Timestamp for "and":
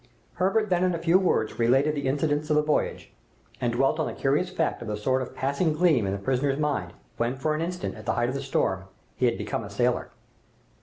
3.61-3.71